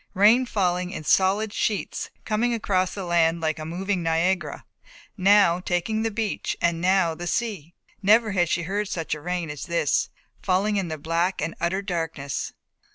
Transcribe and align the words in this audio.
Rain 0.15 0.47
falling 0.47 0.89
in 0.89 1.03
solid 1.03 1.53
sheets, 1.53 2.09
coming 2.25 2.55
across 2.55 2.95
the 2.95 3.05
land 3.05 3.39
like 3.39 3.59
a 3.59 3.65
moving 3.65 4.01
Niagara, 4.01 4.65
now 5.15 5.59
taking 5.59 6.01
the 6.01 6.09
beach 6.09 6.57
and 6.59 6.81
now 6.81 7.13
the 7.13 7.27
sea. 7.27 7.75
Never 8.01 8.31
had 8.31 8.49
she 8.49 8.63
heard 8.63 8.87
such 8.89 9.13
rain 9.13 9.51
as 9.51 9.65
this, 9.67 10.09
falling 10.41 10.77
in 10.77 10.87
the 10.87 10.97
black 10.97 11.39
and 11.39 11.53
utter 11.61 11.83
darkness. 11.83 12.51